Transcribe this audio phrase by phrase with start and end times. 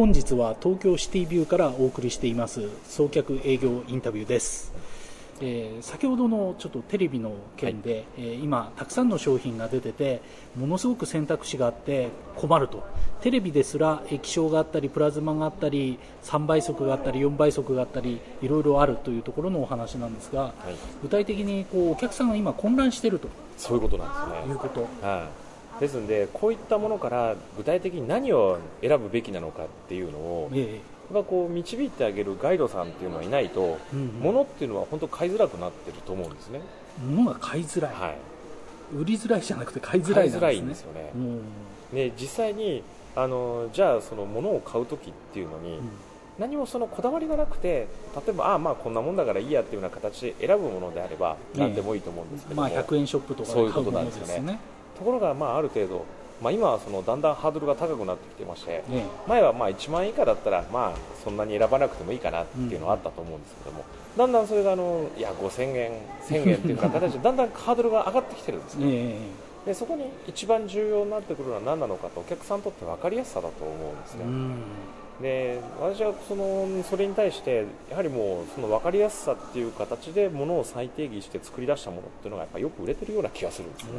[0.00, 2.70] 本日は東京シティビューからお送りしています。
[2.88, 4.72] 送客営業インタビューです、
[5.42, 10.22] えー先ほどのちょっとテレビの件で、えー今たくさんの商品が出てて
[10.56, 12.82] ものすごく選択肢があって困ると。
[13.20, 23.28] テレビですら液晶があったりプラズマがあったり3倍速があったり4倍速があったりいろいろあるというところのお話なんですが、はい、具体的にこうお客さんが今混乱していると。
[23.58, 24.50] そういうことなんですね。
[24.50, 24.80] いうこと。
[25.06, 25.49] はい、
[25.80, 30.80] ですのでこういったものから具体的に何を選ぶべきなのかっていうのをえ
[31.12, 34.06] がこう導いてあげるガイドさんっていうのはいないと、えうん。
[34.20, 36.60] 物っていうのは本当買いづらくなってると思うんですね、
[37.04, 40.30] 物が買いづらい、はい、売りづらいじゃなくて買いづらいね。
[40.30, 41.10] 買いづらいんですよね。
[41.14, 41.42] うん。
[41.92, 42.82] で実際に
[43.16, 45.80] あのじゃあその物を買う時っていうのに、
[46.38, 51.60] 何もそのこだわりがなくて例えばああまあこんなもんだからいいやっていうような形で選ぶものであればええ。
[51.60, 54.60] 何でもいいと思うんですけども、まあ、100円ショップとかそういうこで買うものとなんですよねですね。
[55.00, 56.04] ところがまあある程度、
[56.42, 63.84] まあ、今はそのだんだんハードルが高くなってきてましてえ前はまあ1万円以下だったらまあそんなに選ばなくてもいいかなっていうのはあったと思うんですけども、
[64.16, 65.92] だんだんそれがあのいや5000円、
[66.28, 68.86] 1000円っていう形でだんだんハードルが上がってきてるんですね。
[68.86, 74.54] ええでそこに一番重要になってくるのは何なのかとお客さんにとって分かりやすさだと思うんですね、えうん。
[75.20, 83.90] で私はそのそれに対してやはりもうその分かりやすさっていう形でものを再定義して作り出したものっていうのがやっぱよく売れてるような気がするんですね、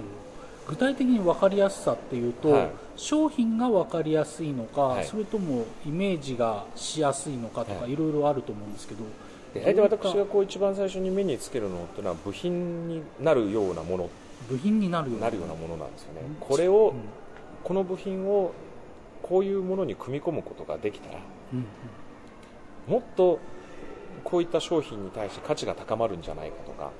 [0.68, 2.70] 具体的に分かりやすさっていうと、はい。
[2.96, 5.06] 商品が分かりやすいのか、はい。
[5.06, 7.94] それともイメージがしやすいのかとか、はい。
[7.94, 9.04] いろいろあると思うんですけど
[9.54, 14.10] で大体私がこう一番最初に目につけるのっていうのは部品になるようなもの。
[14.50, 15.26] 部品になるような。
[15.26, 16.22] なるようなものなんですよね。
[16.26, 16.36] うん。
[16.36, 17.00] これをうん。
[17.64, 18.54] この部品を
[19.22, 21.20] こういうものに組み込むことができたら
[21.54, 21.66] うん。
[22.88, 23.40] もっと
[24.32, 26.92] こういった商品に対して価値が高まるんじゃないかとか、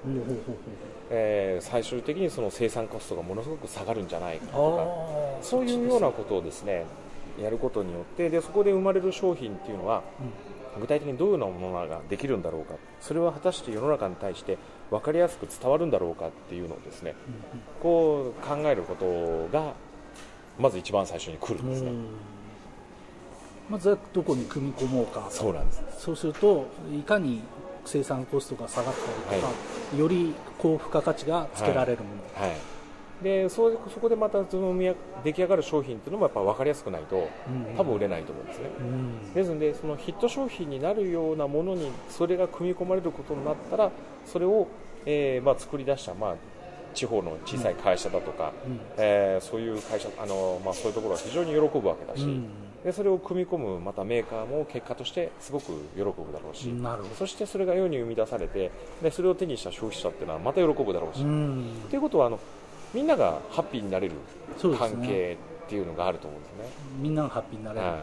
[1.10, 6.86] えー最終的にその生産コストがものすごく下がるんじゃないかとかそういうようなことをですね
[7.42, 10.04] やることによってでそこで生まれる商品っていうのは
[10.80, 14.58] 具体的にどういうようなものができるんだろうかそれは果たして世の中に対して
[14.90, 17.16] 分かりやすく伝わるんだろうかっていうのをですね
[17.82, 19.74] こう考えることが
[20.60, 22.08] まず一番最初に来るんですね、うん
[23.72, 25.28] まずはどこに組み込もうか。
[25.30, 25.82] そうなんです。
[25.98, 27.42] そうするといかに
[27.86, 28.94] 生産コストが下がっ
[29.30, 29.54] たりとか、
[29.98, 32.10] より高付加価値がつけられるも
[32.40, 32.58] の、はい。
[33.24, 34.78] でそそこでまたその
[35.24, 39.34] 出来上がる商品っていうのもやっぱ分かりやすくないとうん多分売れないと思うんですね、うん。
[39.34, 43.92] ですのでそのヒット商品になるようなものにそれが組み込まれることになったら
[44.26, 44.68] それを、
[45.06, 46.36] えーまあ、作り出した、まあ、
[46.94, 48.80] 地方の小さい会社だとか、うん。
[48.98, 52.48] えーそういう会社あの、まあ、そういうところは非常に喜ぶわけだし、うん。
[52.84, 57.16] でそれを組み込むまたメーカーも結果としてすごく喜ぶだろうし、なるほど。
[57.16, 58.72] そしてそれが世に生み出されて
[59.02, 61.66] でそれを手にした消費者っていうのはまた喜ぶだろうし、うん。
[61.90, 62.40] ということはあの
[62.94, 64.16] みんながハッピーになれる
[64.78, 66.66] 関係っていうのがあると思うんですね。
[67.00, 68.00] みんながハッピーになれる、はい。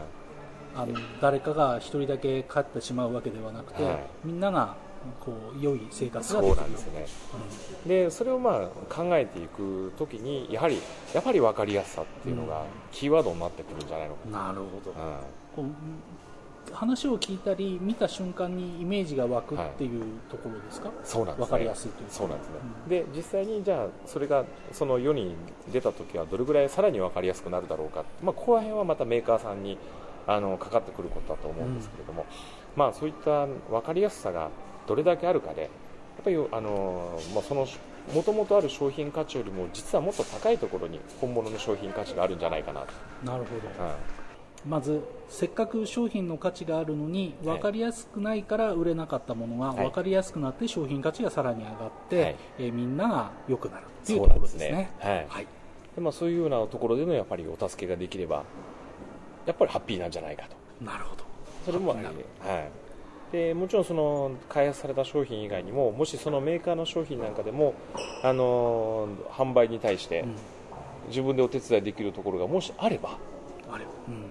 [0.75, 3.99] あの誰かが一人だけ勝ってしまうわけではなくて、はい。
[4.23, 4.75] みんなが
[5.19, 6.61] こう良い生活そうができる。
[6.61, 7.07] なんですよね。
[7.87, 10.79] でそれをまあ考えていくときにやはり
[11.13, 15.65] やっぱり分かりやすさっていうのがキーワードになってくるんじゃないのかうんなるほど、う
[16.73, 21.45] 話を聞いたり見た瞬間にイメージが湧くっていうところですか、そうなんですね。
[21.45, 22.13] 分かりやすいというか。
[22.13, 22.53] そうなんですね、
[22.87, 25.35] で実際にじゃあそれがその世に
[25.71, 29.77] 出た時はどれぐらいさらに分かりやすくなるだろうか、まあ、ここら辺はまたメーカーさんに
[30.27, 32.25] あのかかってくることだと思うんですけれども、
[32.75, 34.49] まあ、そういった分かりやすさが
[34.89, 35.69] どれだけあるかでやっ
[36.23, 37.67] ぱりあの、まあ、その
[38.13, 42.87] もともとある商品価値よりも実はもっと高いところに本物の商品価値があるんじゃないかなと、
[43.23, 43.85] なるほど。
[43.85, 44.71] うん。
[44.71, 49.77] まずせっかく商品の価値があるのに分かりやすくないから売れなかったものがはい。
[49.85, 51.75] 分かりやすくなって商品価値がさらに上がっ
[52.09, 52.35] て、はい。
[52.57, 54.59] えーみんなが良くなるっていうところですね。
[54.59, 54.91] ですね。
[54.99, 55.27] はい。
[55.29, 55.47] はい。
[55.95, 58.43] でまあ、そういうようなところでのやっぱりお助けができれば
[59.45, 60.83] やっぱりハッピーなんじゃないかと。
[60.83, 61.23] なるほど。
[61.65, 62.71] それも、ハッピーなはい、
[63.31, 67.75] でもちろんその開発された商品以外にももしそのメーカーの商品なんかでも、
[68.23, 70.35] あのー販売に対してうん。
[71.09, 73.17] 自分でお手伝いできるところがもしあれば
[73.71, 74.25] あれうん。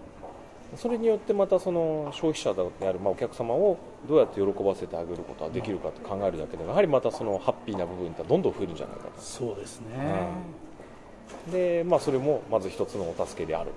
[0.76, 10.28] それによってまたその消費者である、まあ、お客様をどうやって喜ばせてあげることができるかと考えるだけでもやはりまたそのハッピーな部分ってどんどん増えるんじゃないかそうですね、
[11.46, 13.70] とで、まあ、それもまず一つのお助けである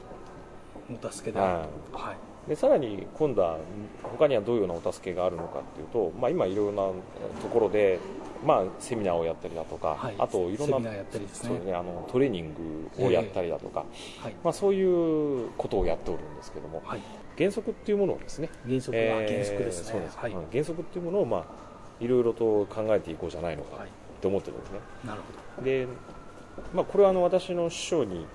[0.90, 1.98] お助けであると。
[1.98, 3.60] はいでさらに今度は
[4.04, 8.00] 他にはどういうようなお助けがあるのかっていうと、まあ、今いろいろなところで、
[8.44, 10.16] まあ、セミナーをやったりだとか、はい。
[10.18, 11.06] あといろんなね。
[11.32, 12.56] そうねあのトレーニン
[12.98, 13.86] グをやったりだとか、
[14.20, 14.36] はい。
[14.44, 17.02] まあ、そういうことをやっておるんですけども、はい。
[17.38, 21.46] 原則っていうものをですね原則はえー原則っていうものを、まあ、
[22.04, 23.90] いろいろと考えていこうじゃないのかはい
[24.22, 25.22] と思ってるんですね、なる
[25.58, 25.88] ほで、
[26.76, 28.28] まあ、これはあの私の師匠に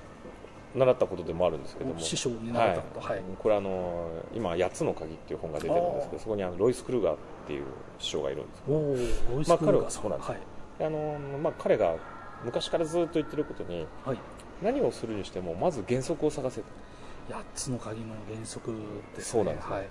[0.77, 1.99] 習ったことでもあるんですけども。
[1.99, 3.07] 師匠に習ったこと。
[3.07, 7.65] はい、これあの今「8つの鍵」っていう本が出てるんですけどそこにあのロイス・クルーガーっていう
[7.99, 8.97] 師匠がいるんですおお
[9.37, 9.91] ロイス・まあクルーガー。
[9.91, 10.41] そうなんですはい。
[10.81, 11.97] あの、まあ、彼が
[12.45, 14.19] 昔からずっと言ってることにはい。
[14.63, 16.67] 何をするにしてもまず原則を探せと。
[17.31, 19.23] 8つの鍵の原則ですね。
[19.25, 19.89] そうなんですねはい。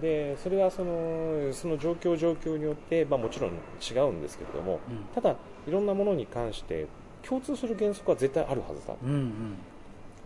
[0.00, 5.04] でそれはそのその状況状況によって、まあ、もちろん違うんですけれどもうん。
[5.14, 5.36] ただ
[5.66, 6.86] いろんなものに関して
[7.22, 9.56] 共通する原則は絶対あるはずだうんうん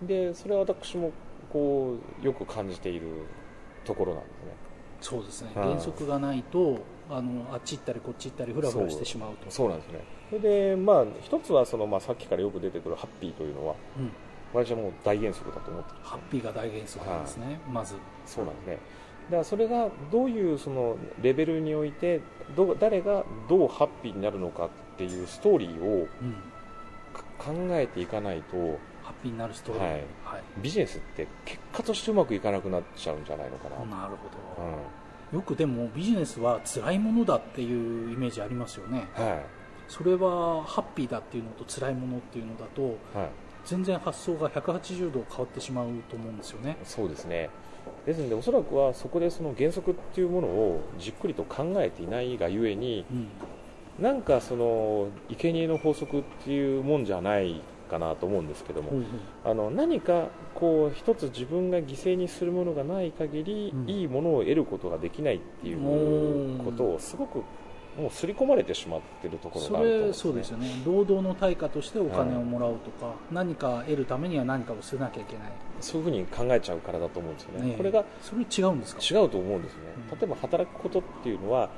[0.03, 1.13] でそれは私も
[1.53, 3.09] こうよく感じている
[3.85, 4.69] ところなんですね。
[5.01, 5.51] そうですね。
[5.55, 5.69] はい。
[5.69, 6.79] 原則がないと
[7.11, 9.51] あのあっち行ったりこっち行ったりフラフラしてしまうと。
[9.51, 9.69] そう。
[9.69, 10.05] なんですね。
[10.31, 14.13] それでまあ一つはその、まあ、さっきからよく出てくるハッピーというのはうん、
[14.53, 15.99] 私はもう大原則だと思ってね。
[16.03, 17.95] ハッピーが大原則なんですね、まず。
[18.27, 18.73] そうなんですね。
[18.75, 22.21] だからそれがどういうそのレベルにおいて
[22.57, 26.35] どう誰がどうハッピーになるのかっていうストーリーをうん。
[27.13, 28.79] か考えていかないと
[29.09, 29.83] ハッピーになるストーリー。
[29.83, 29.93] はい。
[29.93, 30.03] はい。
[30.63, 34.73] ビジネスって結果としてうまくいかなくなっちゃうんじゃないのかな、なるほうん。
[35.33, 39.09] ど、よくでもビジネスは辛いものだっていうイメージありますよね。
[39.15, 39.43] は
[39.89, 42.85] それはハッピーだっていうのと辛いものっていうのだとい、
[43.17, 43.29] はい、
[43.65, 46.77] 全然発想が180度変わってしまうと思うんですよね。
[46.85, 47.49] そうですね。
[48.05, 53.29] ですのでおそらくはそこでその原則っていうものをじっくりと考えていないがゆえにうん。
[53.99, 59.11] なんかその生贄の法則っていうもんじゃないかなと思うんですけども、ほうほう
[59.51, 63.89] あの何かこう一つ自分が犠牲にするものがない限り、うん。
[63.89, 67.39] いいものを得ることができないっていうことをすごく
[67.99, 70.83] もう刷り込まれてしまってるところそがあると思うんれです、ね、そうですよね。
[70.85, 75.53] 労働の対価としてお金をもらうとか、何か得るためには何かを捨てなきゃいけない。
[75.81, 77.77] そういうふうに考えちゃうからだと思うんですよね、ねえ。
[77.77, 79.01] これがそれ違うんですか？
[79.03, 80.19] 違うと思うんですよね、うん。
[80.19, 81.71] 例えば働くことっていうのは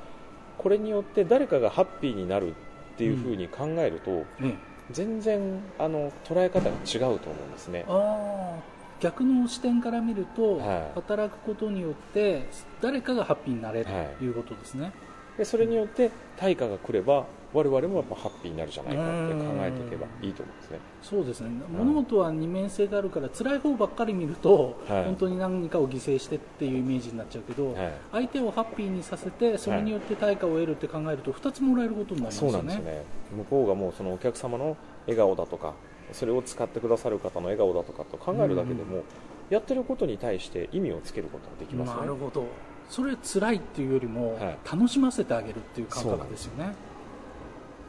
[0.57, 2.53] これによって誰かがハッピーになるっ
[2.97, 4.11] ていうふうに考えると、
[4.43, 4.57] ね
[4.91, 7.85] 全然あの捉え方が違うと思うんですね。
[7.87, 8.59] ああ
[8.99, 10.91] 逆の視点から見ると、はい。
[10.95, 12.47] 働くことによって
[12.81, 14.91] 誰かがハッピーになれるはいということですね、
[15.37, 20.79] でそれによって対価が来れば我々もやっぱハッピーになるじゃないかって考えていけばいいと思うんですね。
[21.01, 21.49] そうですね。
[21.69, 25.05] 物事は二面性があるから辛い方ばっかり見ると、はい。
[25.05, 27.93] 本当に何かを犠牲してっていうイメージになっちゃうけど、はい。
[28.11, 33.05] 相手をハッピーにさせてそれによって対価を得るって考えると2つもらえることになりますそうよねなんですよね。
[33.37, 35.73] 向こうがもうそのお客様の笑顔だとか
[36.13, 39.03] それを使ってくださる方の笑顔だとかと考えるだけでも、
[39.49, 42.01] やってることに対して意味をつけることができますよね。
[42.01, 42.45] なるほど。
[42.89, 44.57] それ辛いっていうよりも、はい。
[44.69, 46.73] 楽しませてあげるっていう感覚ですよね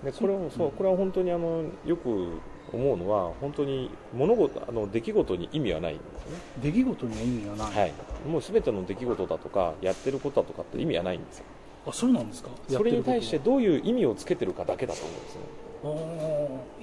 [0.04, 2.28] でこれをそうこれは本当にあのよく
[2.72, 7.92] 思うのは本当に物事あの出来事に意味はないんですよね、出来事には意味がない、はい、
[8.28, 11.44] もう全ての出来事だとかやってることだとかって意味はないんですよ。
[11.86, 12.48] あそうなんですか？
[12.68, 15.40] それに対してどういう意味をつけてるかだけだと思うんですね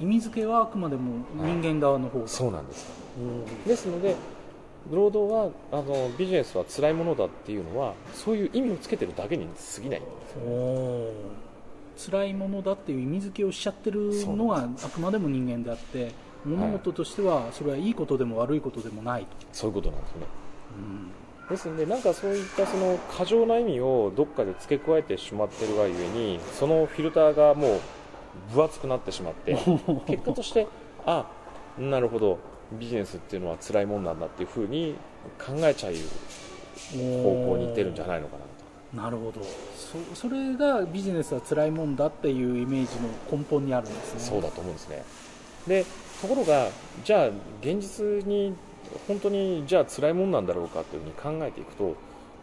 [0.01, 2.88] 意味付けはあくまでも人間側の方そうなんです。
[3.18, 3.63] うん。
[3.66, 4.16] ですので
[4.92, 10.39] 労働はあのビジネスは辛いものだっていうのはそういう意味をつけてるだけに過ぎないんですよ
[12.05, 16.11] 辛いものだっていう意味付けをしちゃってるのがあくまでも人間であって
[16.45, 20.25] 物事としてはそれはいいことでも悪いことでもないと、そういうことなんですよね。
[20.77, 21.49] うん。
[21.49, 27.79] ですのでなんかそういったその過剰な意味をどっかで付け加えてしまってるがゆえにそのフィルターがもう
[28.53, 29.57] 分厚くなってしまって
[30.05, 30.67] 結果として
[31.05, 31.25] あ
[31.77, 32.37] なるほど。
[32.71, 34.95] ビジネスっていうのは辛いもんなんだっていうふうに
[35.39, 35.93] 考えちゃう
[36.93, 38.43] 方向にいってるんじゃないのかな。
[38.43, 38.58] と
[38.94, 39.42] なるほど。
[39.75, 44.19] そそれがビジネスは辛いもんだっていうイメージの根本にあるんですね。
[44.19, 45.04] そうだと思うんですね。
[45.68, 45.85] で
[46.21, 46.69] ところが
[47.04, 47.28] じゃあ
[47.61, 48.54] 現実に
[49.07, 51.95] 本当にじゃあ辛いもんなんだろうかというふうに考えていくと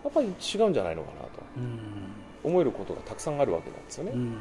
[0.05, 1.29] やっぱり違うんじゃないのかなと。
[1.57, 2.07] うん。
[2.45, 4.13] 思えることがたくさんあるわけなんですよね。
[4.15, 4.37] うんうん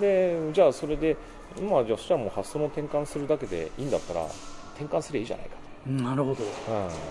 [0.00, 1.16] でじゃあそれで
[1.68, 4.24] まあじゃあそしたらもう発想の転換するだけでいいんだったら
[4.76, 5.56] 転換すればいいじゃないか
[5.88, 6.36] うんなるほど。
[6.36, 6.42] と、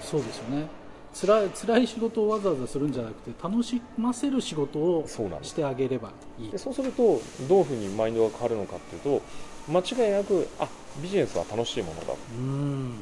[0.01, 0.65] そうですよね
[1.13, 5.05] 辛い辛い仕事をわざわざするんじゃなくて楽しませる仕事を
[5.41, 6.51] してあげればいい。
[6.51, 9.21] でそうするとどういうふうにマインドが変わるのかっていうと
[9.71, 10.67] 間違いなくあ
[11.01, 12.13] ビジネスは楽しいものだ。
[12.37, 12.93] うん。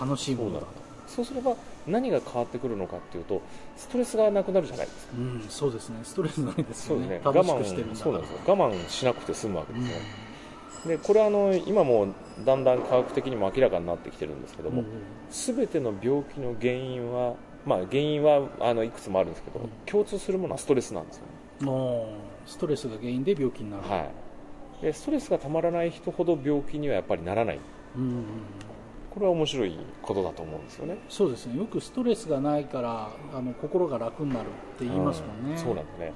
[0.00, 0.66] 楽しいものだと。
[1.06, 3.40] そうすれば何が変わってくるのかっていうと
[3.76, 5.12] ストレスがなくなるじゃないですか。
[5.16, 6.00] うんそうですね。
[6.02, 7.20] ストレスないですよね。
[7.22, 7.54] そうですね。
[7.54, 8.38] 我楽してるそうなんですよ。
[8.46, 9.98] 我慢しなくて済むわけうんですよ、
[10.86, 12.08] でこれはあの今も
[12.44, 14.86] だんだん科学的にも明らかになってきてるんですけども、うん
[15.30, 17.34] 全ての病気の原因は、
[17.66, 19.68] まあ、原因はあのいくつもあるんですけど、うん。
[19.84, 22.14] 共通するものはストレスなんですよね、
[22.46, 24.10] ストレスが原因で病気になる、は
[24.80, 27.60] い、でストレスがたまらない人ほど病気にはやっぱりならない。
[27.96, 28.24] うんうんうん。
[29.10, 30.98] これは面白いことだと思うんですよね。
[31.08, 31.58] そうですね。
[31.58, 35.58] よくストレスがないからあの心が楽になるって言いますもんね、うん。
[35.58, 36.12] そうなんですね。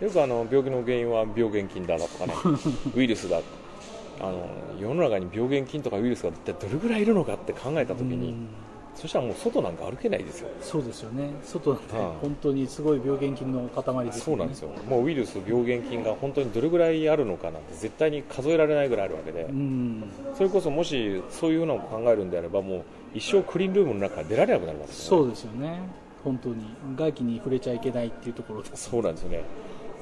[0.00, 2.34] よくあの病気の原因は病原菌だだとかね。
[2.96, 3.40] ウイルスだ
[4.20, 4.48] あの
[4.80, 8.48] 世の中に病原菌とかウイルスが一体どれぐらいいるのかって考えた時に、うん。
[8.94, 11.30] そしたらもう外なんか歩けないですよそうですよね。
[11.44, 12.04] 外なんてはい。
[12.20, 14.20] 本当にすごい病原菌の塊ですよね。
[14.24, 14.70] そうなんですよ。
[14.88, 20.04] もうウイルス病原菌が本当にどれぐらいあるのかなんて絶対に数えられないぐらいあるわけで、うん。
[20.36, 22.82] それこそもしそういうのを考えるんであればもう
[23.14, 25.22] 一生クリーンルームの中から出られなくなるわけですよね。
[25.22, 25.80] そうですよね。
[26.24, 26.64] 本当に。
[26.96, 28.90] 外気に触れちゃいけないっていうところです。
[28.90, 29.44] そうなんですよね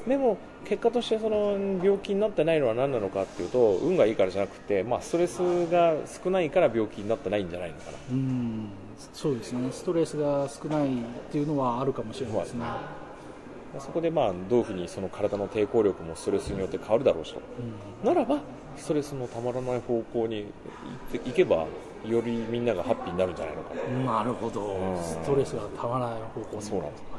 [0.07, 5.95] でも結果としてその病気になってないのは何なのかっていうと運がいいからじゃなくて、まあ、ストレスが
[6.25, 7.99] 少ないから病気になってないんじゃないのかな。
[8.13, 8.69] うん。
[9.13, 9.71] そうですね。
[9.73, 10.91] ストレスが少ないっ
[11.31, 12.65] ていうのはあるかもしれないですね、
[13.79, 17.41] そこでまあどういうふうにその体の抵抗力もストレスによって変わるだろうしと。
[18.05, 18.41] ならば
[18.77, 20.47] ストレスのたまらない方向に
[21.13, 21.67] 行っていけば
[22.07, 24.77] よりみんながハッピーになるんじゃないのかなうんなるほど。
[24.77, 25.03] うん。
[25.03, 26.63] ストレスがたまらない方向に。
[26.63, 27.16] そうなんです